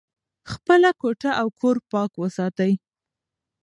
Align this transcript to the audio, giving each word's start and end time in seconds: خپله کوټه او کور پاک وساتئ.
خپله 0.51 0.89
کوټه 1.01 1.31
او 1.39 1.47
کور 1.59 1.77
پاک 1.91 2.11
وساتئ. 2.21 2.71